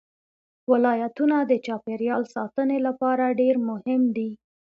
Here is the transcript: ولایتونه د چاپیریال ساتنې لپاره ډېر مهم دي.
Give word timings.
ولایتونه 0.71 1.37
د 1.45 1.51
چاپیریال 1.65 2.23
ساتنې 2.35 2.77
لپاره 2.87 3.35
ډېر 3.39 3.55
مهم 3.69 4.01
دي. 4.15 4.29